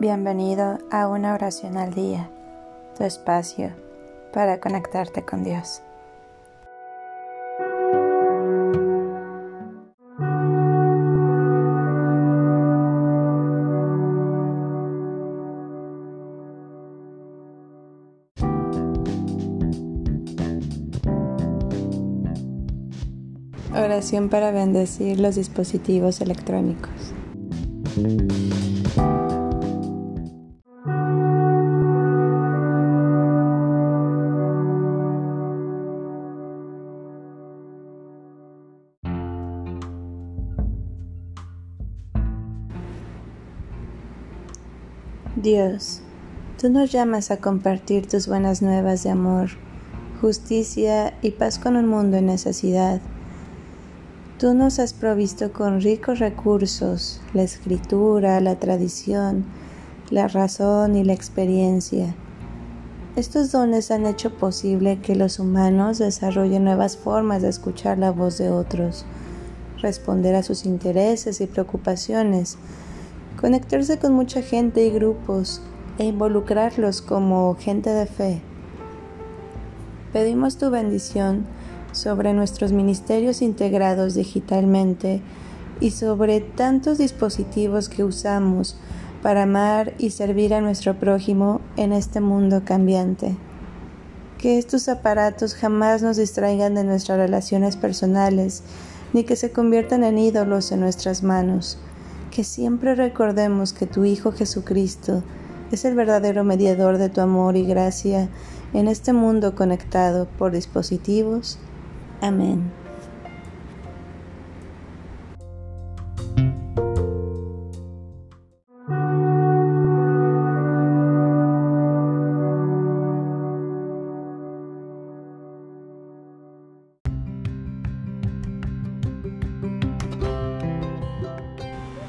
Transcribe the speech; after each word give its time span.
Bienvenido 0.00 0.78
a 0.90 1.08
una 1.08 1.34
oración 1.34 1.76
al 1.76 1.92
día, 1.92 2.30
tu 2.96 3.04
espacio 3.04 3.70
para 4.32 4.58
conectarte 4.58 5.26
con 5.26 5.44
Dios. 5.44 5.82
Oración 23.74 24.30
para 24.30 24.50
bendecir 24.50 25.20
los 25.20 25.34
dispositivos 25.36 26.22
electrónicos. 26.22 27.12
Dios, 45.42 46.02
tú 46.60 46.68
nos 46.68 46.92
llamas 46.92 47.30
a 47.30 47.38
compartir 47.38 48.06
tus 48.06 48.26
buenas 48.26 48.60
nuevas 48.60 49.04
de 49.04 49.10
amor, 49.10 49.48
justicia 50.20 51.14
y 51.22 51.30
paz 51.30 51.58
con 51.58 51.76
un 51.76 51.88
mundo 51.88 52.18
en 52.18 52.26
necesidad. 52.26 53.00
Tú 54.38 54.52
nos 54.52 54.78
has 54.78 54.92
provisto 54.92 55.50
con 55.50 55.80
ricos 55.80 56.18
recursos, 56.18 57.22
la 57.32 57.42
escritura, 57.42 58.38
la 58.40 58.56
tradición, 58.56 59.46
la 60.10 60.28
razón 60.28 60.94
y 60.94 61.04
la 61.04 61.14
experiencia. 61.14 62.14
Estos 63.16 63.50
dones 63.50 63.90
han 63.90 64.04
hecho 64.04 64.36
posible 64.36 64.98
que 65.00 65.16
los 65.16 65.38
humanos 65.38 65.96
desarrollen 65.96 66.64
nuevas 66.64 66.98
formas 66.98 67.40
de 67.40 67.48
escuchar 67.48 67.96
la 67.96 68.10
voz 68.10 68.36
de 68.36 68.50
otros, 68.50 69.06
responder 69.80 70.34
a 70.34 70.42
sus 70.42 70.66
intereses 70.66 71.40
y 71.40 71.46
preocupaciones, 71.46 72.58
conectarse 73.40 73.98
con 73.98 74.12
mucha 74.12 74.42
gente 74.42 74.84
y 74.84 74.90
grupos 74.90 75.62
e 75.98 76.04
involucrarlos 76.04 77.00
como 77.00 77.56
gente 77.58 77.88
de 77.90 78.04
fe. 78.04 78.42
Pedimos 80.12 80.58
tu 80.58 80.70
bendición 80.70 81.46
sobre 81.92 82.34
nuestros 82.34 82.72
ministerios 82.72 83.40
integrados 83.40 84.14
digitalmente 84.14 85.22
y 85.80 85.92
sobre 85.92 86.40
tantos 86.40 86.98
dispositivos 86.98 87.88
que 87.88 88.04
usamos 88.04 88.76
para 89.22 89.44
amar 89.44 89.94
y 89.98 90.10
servir 90.10 90.52
a 90.52 90.60
nuestro 90.60 90.98
prójimo 90.98 91.62
en 91.76 91.92
este 91.92 92.20
mundo 92.20 92.62
cambiante. 92.64 93.36
Que 94.36 94.58
estos 94.58 94.88
aparatos 94.88 95.54
jamás 95.54 96.02
nos 96.02 96.18
distraigan 96.18 96.74
de 96.74 96.84
nuestras 96.84 97.18
relaciones 97.18 97.76
personales, 97.76 98.62
ni 99.14 99.24
que 99.24 99.36
se 99.36 99.50
conviertan 99.50 100.04
en 100.04 100.18
ídolos 100.18 100.72
en 100.72 100.80
nuestras 100.80 101.22
manos 101.22 101.78
que 102.30 102.44
siempre 102.44 102.94
recordemos 102.94 103.72
que 103.72 103.86
tu 103.86 104.04
Hijo 104.04 104.32
Jesucristo 104.32 105.22
es 105.72 105.84
el 105.84 105.94
verdadero 105.94 106.44
mediador 106.44 106.98
de 106.98 107.08
tu 107.08 107.20
amor 107.20 107.56
y 107.56 107.64
gracia 107.64 108.28
en 108.72 108.88
este 108.88 109.12
mundo 109.12 109.54
conectado 109.54 110.26
por 110.38 110.52
dispositivos. 110.52 111.58
Amén. 112.20 112.89